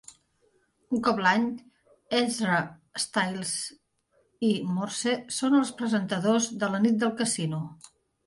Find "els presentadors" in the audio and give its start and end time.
5.61-6.49